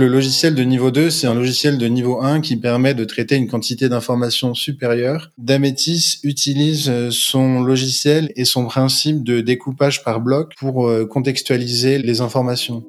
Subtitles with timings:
[0.00, 3.34] Le logiciel de niveau 2, c'est un logiciel de niveau 1 qui permet de traiter
[3.34, 5.32] une quantité d'informations supérieure.
[5.38, 11.98] Dametis utilise euh, son logiciel et son principe de découpage par bloc pour euh, contextualiser
[11.98, 12.84] les informations.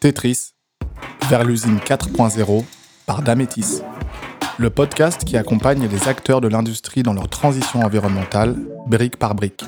[0.00, 0.52] Tetris,
[1.28, 2.64] vers l'usine 4.0
[3.04, 3.82] par Dametis.
[4.56, 8.56] Le podcast qui accompagne les acteurs de l'industrie dans leur transition environnementale,
[8.86, 9.64] brique par brique.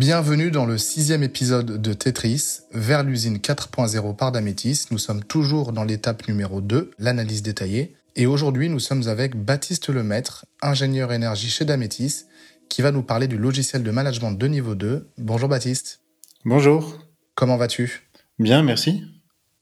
[0.00, 4.86] Bienvenue dans le sixième épisode de Tetris, vers l'usine 4.0 par Damétis.
[4.90, 7.94] Nous sommes toujours dans l'étape numéro 2, l'analyse détaillée.
[8.16, 12.24] Et aujourd'hui, nous sommes avec Baptiste Lemaître, ingénieur énergie chez Damétis,
[12.70, 15.06] qui va nous parler du logiciel de management de niveau 2.
[15.18, 16.00] Bonjour Baptiste.
[16.46, 16.98] Bonjour.
[17.34, 18.08] Comment vas-tu?
[18.38, 19.04] Bien, merci.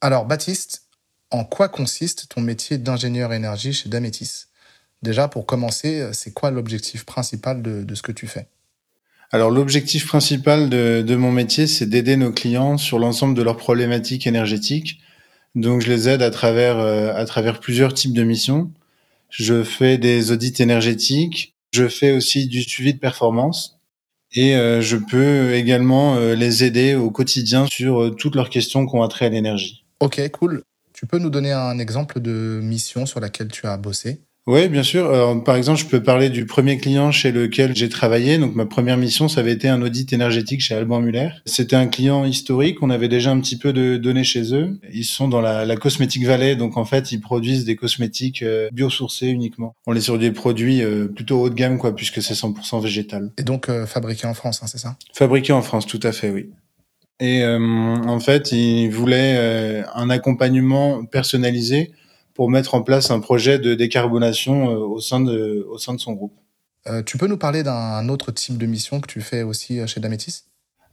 [0.00, 0.84] Alors Baptiste,
[1.32, 4.44] en quoi consiste ton métier d'ingénieur énergie chez Damétis?
[5.02, 8.46] Déjà, pour commencer, c'est quoi l'objectif principal de, de ce que tu fais?
[9.30, 14.26] Alors l'objectif principal de, mon métier, c'est d'aider nos clients sur l'ensemble de leurs problématiques
[14.26, 15.00] énergétiques.
[15.54, 18.70] Donc je les aide à travers, euh, plusieurs types de missions.
[19.28, 23.78] Je fais des audits énergétiques, je fais aussi du suivi de performance
[24.32, 28.96] et euh, je peux également euh, les aider au quotidien sur toutes leurs questions qui
[28.96, 29.84] ont attrait à l'énergie.
[30.00, 30.62] Ok, cool.
[30.94, 34.22] Tu peux nous donner un exemple de mission sur laquelle tu as bossé?
[34.48, 35.10] Oui, bien sûr.
[35.10, 38.38] Alors, par exemple, je peux parler du premier client chez lequel j'ai travaillé.
[38.38, 41.28] Donc, ma première mission, ça avait été un audit énergétique chez Alban Muller.
[41.44, 42.82] C'était un client historique.
[42.82, 44.80] On avait déjà un petit peu de données chez eux.
[44.90, 46.56] Ils sont dans la, la cosmétique vallée.
[46.56, 49.76] Donc, en fait, ils produisent des cosmétiques euh, biosourcés uniquement.
[49.86, 53.30] On est sur des produits euh, plutôt haut de gamme, quoi, puisque c'est 100% végétal.
[53.36, 54.96] Et donc, euh, fabriqué en France, hein, c'est ça?
[55.12, 56.48] Fabriqué en France, tout à fait, oui.
[57.20, 61.90] Et en fait, ils voulaient un accompagnement personnalisé
[62.38, 65.98] pour mettre en place un projet de décarbonation euh, au sein de, au sein de
[65.98, 66.34] son groupe.
[66.86, 69.88] Euh, tu peux nous parler d'un autre type de mission que tu fais aussi euh,
[69.88, 70.44] chez Dametis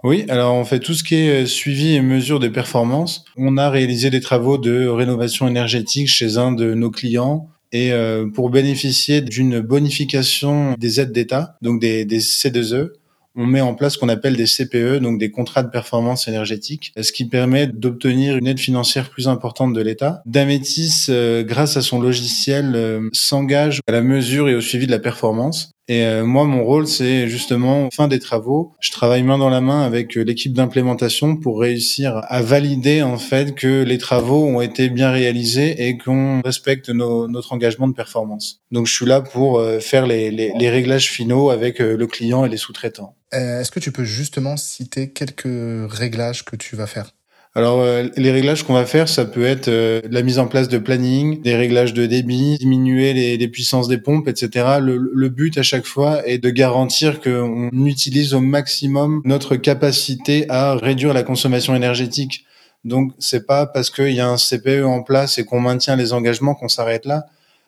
[0.04, 3.26] oui, alors on fait tout ce qui est suivi et mesure des performances.
[3.38, 7.92] On a réalisé des travaux de rénovation énergétique chez un de nos clients et
[8.36, 12.90] pour bénéficier d'une bonification des aides d'État, donc des, des C2E,
[13.36, 16.94] on met en place ce qu'on appelle des CPE, donc des contrats de performance énergétique,
[17.00, 20.22] ce qui permet d'obtenir une aide financière plus importante de l'État.
[20.26, 24.92] Dametis, euh, grâce à son logiciel, euh, s'engage à la mesure et au suivi de
[24.92, 25.72] la performance.
[25.88, 29.62] Et euh, moi, mon rôle, c'est justement, fin des travaux, je travaille main dans la
[29.62, 34.90] main avec l'équipe d'implémentation pour réussir à valider en fait que les travaux ont été
[34.90, 38.62] bien réalisés et qu'on respecte notre engagement de performance.
[38.72, 42.58] Donc, je suis là pour faire les, les réglages finaux avec le client et les
[42.58, 43.16] sous-traitants.
[43.36, 47.12] Euh, est-ce que tu peux justement citer quelques réglages que tu vas faire?
[47.58, 50.68] Alors euh, les réglages qu'on va faire, ça peut être euh, la mise en place
[50.68, 54.78] de planning, des réglages de débit, diminuer les, puissances des pompes, etc.
[54.82, 60.76] Le, but à chaque fois est de garantir qu'on utilise au maximum notre capacité à
[60.76, 62.46] réduire la consommation énergétique.
[62.84, 66.12] Donc c'est pas parce qu'il y a un CPE en place et qu'on maintient les
[66.12, 67.26] engagements qu'on s'arrête là.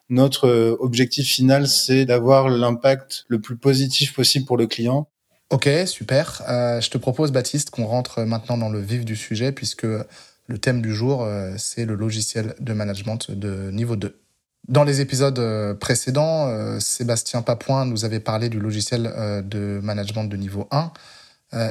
[0.10, 5.08] Notre objectif final, c'est d'avoir l'impact le plus positif possible pour le client
[5.50, 6.44] Ok, super.
[6.50, 10.58] Euh, je te propose, Baptiste, qu'on rentre maintenant dans le vif du sujet, puisque le
[10.58, 14.20] thème du jour, euh, c'est le logiciel de management de niveau 2.
[14.68, 19.04] Dans les épisodes euh, précédents, Sébastien Papouin nous avait parlé du logiciel
[19.46, 20.92] de management de niveau 1.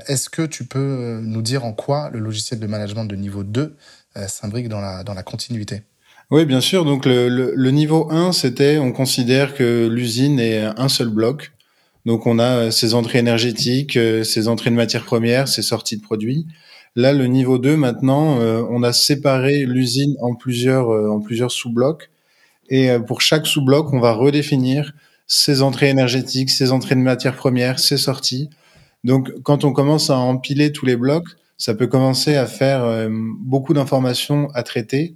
[0.06, 3.76] Est-ce que tu peux nous dire en quoi le logiciel de management de niveau 2
[4.26, 5.82] s'imbrique dans la, dans la continuité?
[6.30, 6.86] Oui, bien sûr.
[6.86, 11.52] Donc le, le niveau 1, c'était, on considère que l'usine est un seul bloc.
[12.06, 15.96] Donc on a ces euh, entrées énergétiques, ces euh, entrées de matières premières, ces sorties
[15.96, 16.46] de produits.
[16.94, 22.08] Là, le niveau 2, maintenant, euh, on a séparé l'usine en plusieurs, en plusieurs sous-blocs.
[22.70, 24.92] Et pour chaque sous-bloc, on va redéfinir
[25.26, 28.48] ses entrées énergétiques, ses entrées de matières premières, ses sorties.
[29.04, 31.28] Donc, quand on commence à empiler tous les blocs,
[31.58, 33.08] ça peut commencer à faire
[33.40, 35.14] beaucoup d'informations à traiter.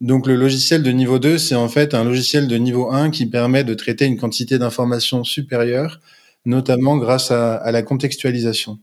[0.00, 3.26] Donc, le logiciel de niveau 2, c'est en fait un logiciel de niveau 1 qui
[3.26, 5.98] permet de traiter une quantité d'informations supérieure
[6.44, 8.78] notamment grâce à, la contextualisation.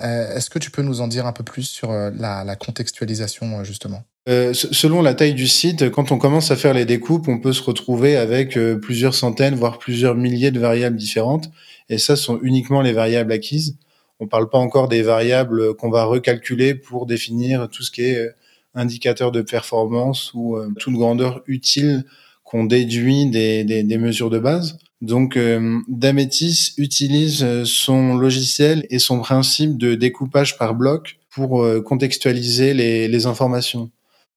[0.00, 3.60] Euh, est-ce que tu peux nous en dire un peu plus sur euh, la, contextualisation,
[3.60, 4.04] euh, justement?
[4.26, 7.62] Selon la taille du site, quand on commence à faire les découpes, on peut se
[7.62, 11.50] retrouver avec plusieurs centaines, voire plusieurs milliers de variables différentes.
[11.88, 13.76] Et ça sont uniquement les variables acquises.
[14.20, 18.02] On ne parle pas encore des variables qu'on va recalculer pour définir tout ce qui
[18.02, 18.30] est
[18.76, 22.04] indicateur de performance ou toute grandeur utile
[22.44, 24.78] qu'on déduit des mesures de base.
[25.02, 31.64] Donc, euh, Dametis utilise euh, son logiciel et son principe de découpage par bloc pour
[31.64, 33.90] euh, contextualiser les, informations.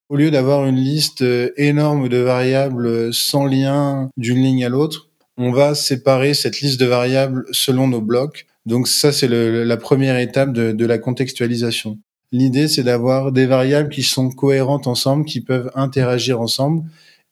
[0.10, 1.24] Au lieu d'avoir une liste
[1.58, 6.86] énorme de variables sans lien d'une ligne à l'autre, on va séparer cette liste de
[6.86, 8.46] variables selon nos blocs.
[8.66, 11.98] Donc ça, c'est la première étape de la contextualisation.
[12.32, 16.84] L'idée, c'est d'avoir des variables qui sont cohérentes ensemble, qui peuvent interagir ensemble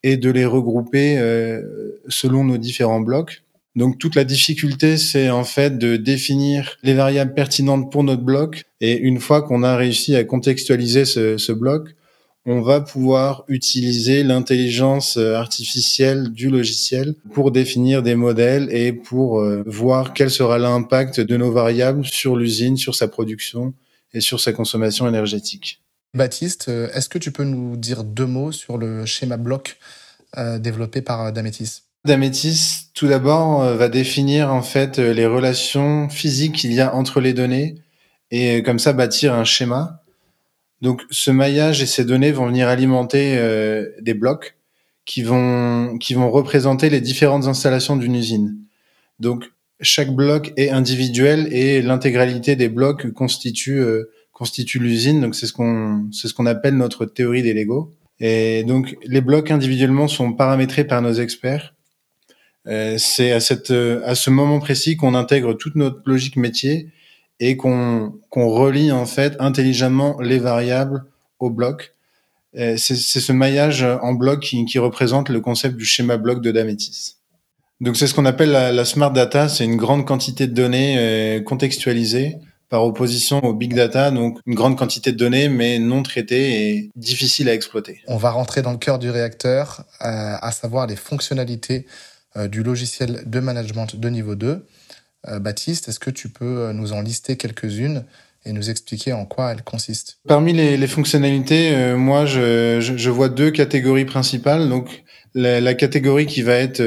[0.04, 1.62] et de les regrouper euh,
[2.08, 3.44] selon nos différents blocs.
[3.76, 8.66] Donc toute la difficulté, c'est en fait de définir les variables pertinentes pour notre bloc.
[8.82, 11.96] Et une fois qu'on a réussi à contextualiser ce, ce bloc,
[12.46, 19.64] on va pouvoir utiliser l'intelligence artificielle du logiciel pour définir des modèles et pour euh,
[19.66, 23.74] voir quel sera l'impact de nos variables sur l'usine, sur sa production
[24.14, 25.83] et sur sa consommation énergétique.
[26.14, 29.78] Baptiste, euh, est-ce que tu peux nous dire deux mots sur le schéma bloc
[30.38, 36.74] euh, développé par Dametis Dametis, tout d'abord, va définir en fait les relations physiques qu'il
[36.74, 37.76] y a entre les données
[38.30, 40.04] et comme ça bâtir un schéma
[40.84, 44.58] donc ce maillage et ces données vont venir alimenter euh, des blocs
[45.06, 48.58] qui vont qui vont représenter les différentes installations d'une usine.
[49.18, 49.46] Donc
[49.80, 55.22] chaque bloc est individuel et l'intégralité des blocs constitue euh, constitue l'usine.
[55.22, 57.96] Donc c'est ce qu'on c'est ce qu'on appelle notre théorie des Lego.
[58.20, 61.74] Et donc les blocs individuellement sont paramétrés par nos experts.
[62.68, 66.90] Euh, c'est à cette à ce moment précis qu'on intègre toute notre logique métier
[67.40, 71.06] et qu'on qu'on relie en fait intelligemment les variables
[71.40, 71.94] au bloc.
[72.56, 77.16] C'est ce maillage en bloc qui, qui, représente le concept du schéma bloc de Dametis.
[77.82, 80.96] Donc c'est ce qu'on appelle la, la, smart data, c'est une grande quantité de données
[81.00, 82.38] euh, contextualisées
[82.74, 86.90] par opposition au big data, donc une grande quantité de données mais non traitées et
[86.96, 88.02] difficiles à exploiter.
[88.08, 91.86] On va rentrer dans le cœur du réacteur, euh, à savoir les fonctionnalités
[92.36, 94.66] euh, du logiciel de management de niveau 2.
[95.28, 98.06] Euh, Baptiste, est-ce que tu peux nous en lister quelques-unes
[98.44, 100.18] et nous expliquer en quoi elles consistent?
[100.28, 104.68] Parmi les, les fonctionnalités, moi, je, je, je, vois deux catégories principales.
[104.68, 105.04] Donc,
[105.36, 106.82] la, la catégorie qui va être,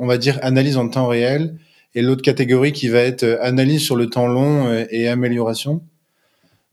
[0.00, 1.54] on va dire, analyse en temps réel,
[1.98, 5.82] et l'autre catégorie qui va être analyse sur le temps long et amélioration.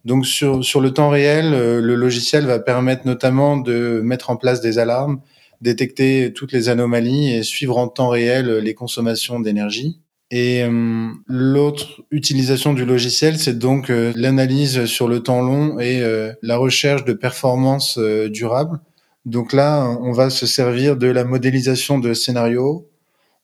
[0.04, 4.62] Donc, sur, sur le temps réel, le logiciel va permettre notamment de mettre en place
[4.62, 5.20] des alarmes,
[5.62, 10.00] détecter toutes les anomalies et suivre en temps réel les consommations d'énergie.
[10.32, 16.02] Et euh, l'autre utilisation du logiciel, c'est donc euh, l'analyse sur le temps long et
[16.02, 18.80] euh, la recherche de performances durables.
[19.26, 22.88] Donc là, on va se servir de la modélisation de scénarios.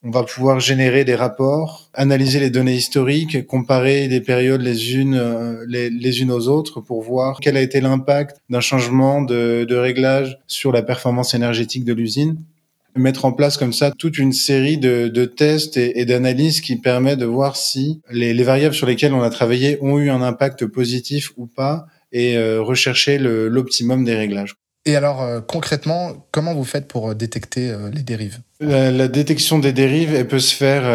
[0.03, 5.59] On va pouvoir générer des rapports, analyser les données historiques, comparer les périodes les unes
[5.68, 9.75] les, les unes aux autres pour voir quel a été l'impact d'un changement de, de
[9.75, 12.38] réglage sur la performance énergétique de l'usine
[12.95, 16.75] mettre en place comme ça toute une série de, de tests et, et d'analyses qui
[16.75, 20.21] permet de voir si les, les, variables sur lesquelles on a travaillé ont eu un
[20.21, 24.56] impact positif ou pas et euh, rechercher l'optimum des réglages.
[24.86, 28.39] Et alors euh, concrètement, comment vous faites pour euh, détecter les dérives?
[28.60, 30.86] La, la, détection des dérives, elle peut se faire,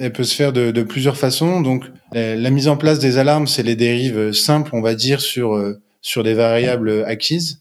[0.00, 1.60] elle peut se faire de, de plusieurs façons.
[1.60, 5.20] Donc, la, la, mise en place des alarmes, c'est les dérives simples, on va dire,
[5.20, 5.60] sur
[6.00, 7.60] sur des variables acquises.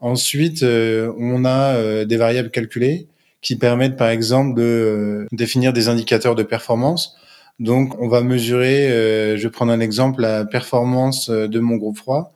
[0.00, 3.08] Ensuite, on a des variables calculées
[3.42, 7.16] qui permettent par exemple de euh, définir des indicateurs de performance.
[7.58, 11.76] Donc on va mesurer, euh, je vais prendre un exemple, la performance euh, de mon
[11.76, 12.34] groupe froid.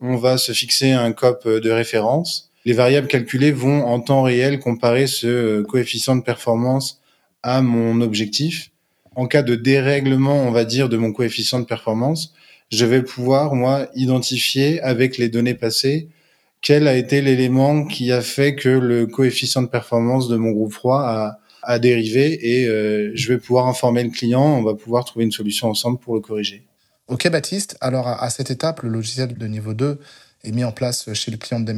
[0.00, 2.50] On va se fixer un COP de référence.
[2.64, 7.00] Les variables calculées vont en temps réel comparer ce coefficient de performance
[7.42, 8.70] à mon objectif.
[9.16, 12.34] En cas de dérèglement, on va dire, de mon coefficient de performance,
[12.70, 16.08] je vais pouvoir, moi, identifier avec les données passées
[16.60, 20.72] quel a été l'élément qui a fait que le coefficient de performance de mon groupe
[20.72, 25.04] froid a, a dérivé et euh, je vais pouvoir informer le client, on va pouvoir
[25.04, 26.64] trouver une solution ensemble pour le corriger.
[27.08, 29.98] Ok Baptiste, alors à, cette étape, le logiciel de niveau 2
[30.44, 31.72] est mis en place chez le client de.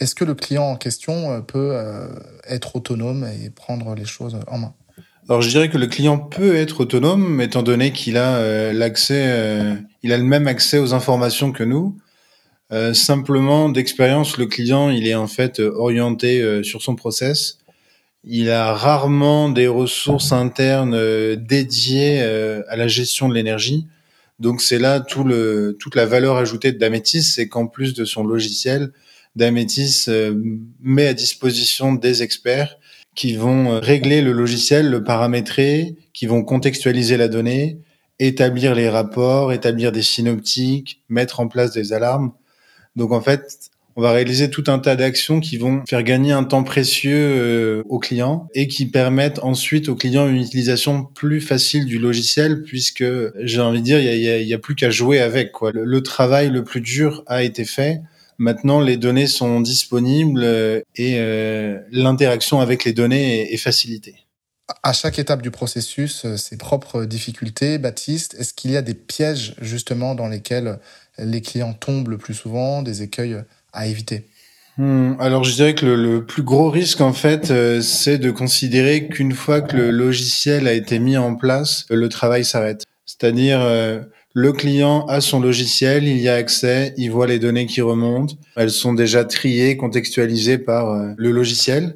[0.00, 2.08] Est-ce que le client en question euh, peut euh,
[2.48, 4.74] être autonome et prendre les choses en main?
[5.28, 9.76] Alors je dirais que le client peut être autonome étant donné qu'il a euh, l'accès,
[10.02, 11.98] il a le même accès aux informations que nous.
[12.94, 17.58] Simplement, d'expérience, le client, il est en fait orienté sur son process.
[18.24, 23.86] Il a rarement des ressources internes dédiées à la gestion de l'énergie.
[24.38, 28.24] Donc c'est là tout le, toute la valeur ajoutée Dametis, c'est qu'en plus de son
[28.24, 28.92] logiciel,
[29.34, 30.06] Dametis
[30.80, 32.78] met à disposition des experts
[33.14, 37.78] qui vont régler le logiciel, le paramétrer, qui vont contextualiser la donnée,
[38.18, 42.32] établir les rapports, établir des synoptiques, mettre en place des alarmes.
[42.94, 46.44] Donc en fait, on va réaliser tout un tas d'actions qui vont faire gagner un
[46.44, 51.86] temps précieux euh, aux clients et qui permettent ensuite aux clients une utilisation plus facile
[51.86, 53.04] du logiciel puisque
[53.40, 55.72] j'ai envie de dire il y a, plus qu'à jouer avec quoi.
[55.72, 58.02] Le, travail le plus dur a été fait.
[58.38, 64.16] Maintenant, les données sont disponibles et euh, l'interaction avec les données est, est facilitée.
[64.82, 67.78] à chaque étape du processus euh, ses propres difficultés.
[67.78, 70.78] Baptiste, est-ce qu'il y a des pièges justement dans lesquels
[71.18, 73.42] les clients tombent le plus souvent, des écueils
[74.78, 79.08] hmm, alors je dirais que le, plus gros risque en fait, euh, c'est de considérer
[79.08, 82.84] qu'une fois que le logiciel a été mis en place, le travail s'arrête.
[83.04, 84.00] C'est-à-dire euh,
[84.34, 88.34] le client a son logiciel, il y a accès, il voit les données qui remontent,
[88.56, 91.94] elles sont déjà triées, contextualisées par le logiciel.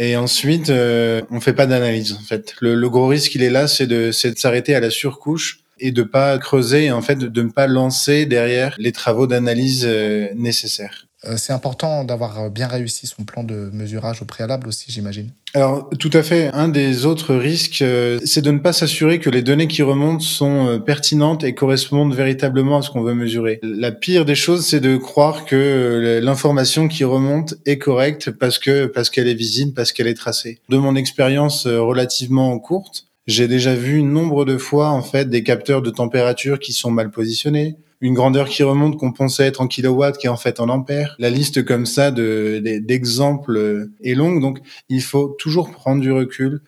[0.00, 2.14] Et ensuite, euh, on fait pas d'analyse.
[2.14, 5.92] En fait, le, gros risque, il est là, c'est de, s'arrêter à la surcouche et
[5.92, 11.06] de pas creuser, en fait, de, ne pas lancer derrière les travaux d'analyse euh, nécessaires.
[11.24, 15.32] Euh, c'est important d'avoir bien réussi son plan de mesurage au préalable aussi, j'imagine.
[15.52, 16.48] Alors tout à fait.
[16.52, 20.20] Un des autres risques, euh, c'est de ne pas s'assurer que les données qui remontent
[20.22, 23.58] sont euh, pertinentes et correspondent véritablement à ce qu'on veut mesurer.
[23.62, 28.60] La pire des choses, c'est de croire que euh, l'information qui remonte est correcte parce
[28.60, 30.60] que parce qu'elle est visible, parce qu'elle est tracée.
[30.68, 35.82] De mon expérience relativement courte, j'ai déjà vu nombre de fois en fait des capteurs
[35.82, 40.18] de température qui sont mal positionnés, une grandeur qui remonte qu'on pensait être en kilowatts
[40.18, 41.16] qui est en fait en ampères.
[41.18, 46.62] La liste comme ça de, d'exemples est longue, donc il faut toujours prendre du recul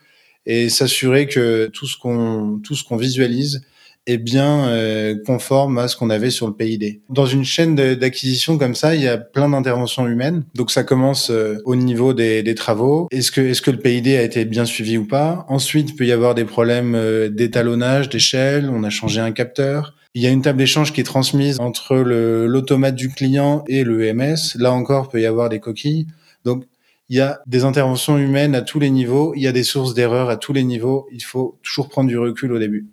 [0.47, 3.63] et s'assurer que tout ce qu'on tout ce qu'on visualise
[4.07, 7.03] est bien euh, conforme à ce qu'on avait sur le PID.
[7.09, 10.45] Dans une chaîne d'acquisition comme ça, il y a plein d'interventions humaines.
[10.55, 13.07] Donc ça commence euh, au niveau des, des travaux.
[13.13, 15.47] Est-ce que est-ce que le PID a été bien suivi ou pas?
[15.49, 18.71] Ensuite, il peut y avoir des problèmes euh, d'étalonnage, d'échelle.
[18.73, 19.95] On a changé un capteur.
[20.15, 24.05] Il y a une table d'échange qui est transmise entre l'automate du client et le
[24.05, 24.37] EMS.
[24.57, 26.07] Là encore, peut y avoir des coquilles.
[26.45, 26.65] Donc,
[27.09, 29.35] il y a des interventions humaines à tous les niveaux.
[29.35, 31.09] Il y a des sources d'erreurs à tous les niveaux.
[31.13, 32.89] Il faut toujours prendre du recul au début.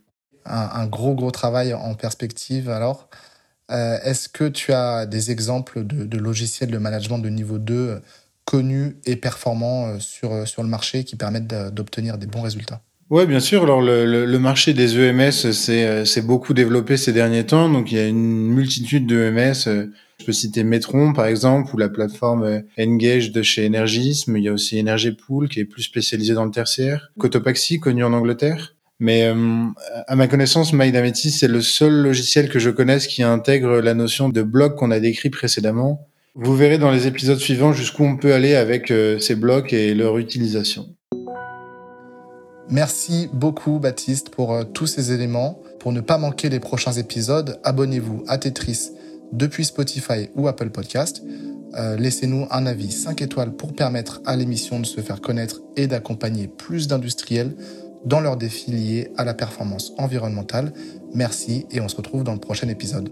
[0.46, 2.70] Un, gros, gros travail en perspective.
[2.70, 3.10] Alors,
[3.70, 8.00] euh, est-ce que tu as des exemples de, logiciels de management de niveau 2 euh,
[8.46, 12.82] connus et performants euh, sur, sur le marché qui permettent d'obtenir des bons résultats?
[13.10, 13.64] Ouais, bien sûr.
[13.64, 15.32] Alors le, le, marché des EMS
[15.70, 17.68] euh, c'est beaucoup développé ces derniers temps.
[17.68, 19.68] Donc il y a une multitude d'EMS.
[19.68, 19.88] Euh,
[20.20, 24.38] je peux citer Metron par exemple ou la plateforme euh, Engage de chez Energism.
[24.38, 27.10] Il y a aussi Energy Pool qui est plus spécialisé dans le tertiaire.
[27.18, 28.76] Cotopaxi connu en Angleterre.
[29.02, 29.32] Mais
[30.08, 34.28] à ma connaissance, MyDametis, c'est le seul logiciel que je connaisse qui intègre la notion
[34.28, 36.06] de bloc qu'on a décrit précédemment.
[36.36, 40.18] Vous verrez dans les épisodes suivants jusqu'où on peut aller avec ces blocs et leur
[40.18, 40.98] utilisation.
[42.72, 45.60] Merci beaucoup Baptiste pour euh, tous ces éléments.
[45.80, 48.92] Pour ne pas manquer les prochains épisodes, abonnez-vous à Tetris
[49.32, 51.24] depuis Spotify ou Apple Podcast.
[51.76, 55.88] Euh, laissez-nous un avis 5 étoiles pour permettre à l'émission de se faire connaître et
[55.88, 57.56] d'accompagner plus d'industriels
[58.06, 60.72] dans leurs défis liés à la performance environnementale.
[61.14, 63.10] Merci et on se retrouve dans le prochain épisode.